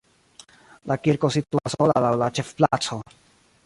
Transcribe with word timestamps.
La 0.93 0.97
kirko 1.03 1.31
situas 1.37 1.77
sola 1.79 2.03
laŭ 2.07 2.13
la 2.25 2.35
ĉefplaco. 2.39 3.03